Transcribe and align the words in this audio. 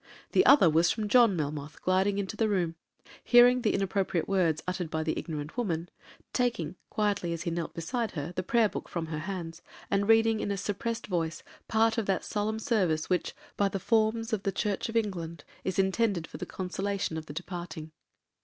The 0.31 0.43
other 0.47 0.67
was 0.67 0.89
from 0.89 1.07
John 1.07 1.35
Melmoth 1.37 1.79
gliding 1.83 2.17
into 2.17 2.35
the 2.35 2.49
room, 2.49 2.73
hearing 3.23 3.61
the 3.61 3.75
inappropriate 3.75 4.27
words 4.27 4.63
uttered 4.67 4.89
by 4.89 5.03
the 5.03 5.15
ignorant 5.15 5.55
woman, 5.57 5.89
taking 6.33 6.75
quietly 6.89 7.33
as 7.33 7.43
he 7.43 7.51
knelt 7.51 7.75
beside 7.75 8.13
her 8.13 8.33
the 8.35 8.41
prayer 8.41 8.67
book 8.67 8.89
from 8.89 9.05
her 9.05 9.19
hands, 9.19 9.61
and 9.91 10.09
reading 10.09 10.39
in 10.39 10.49
a 10.49 10.57
suppressed 10.57 11.05
voice 11.05 11.43
part 11.67 11.99
of 11.99 12.07
that 12.07 12.25
solemn 12.25 12.57
service 12.57 13.11
which, 13.11 13.35
by 13.57 13.67
the 13.69 13.77
forms 13.79 14.33
of 14.33 14.41
the 14.41 14.51
Church 14.51 14.89
of 14.89 14.97
England, 14.97 15.43
is 15.63 15.77
intended 15.77 16.25
for 16.25 16.37
the 16.37 16.47
consolation 16.47 17.15
of 17.15 17.27
the 17.27 17.33
departing. 17.33 17.91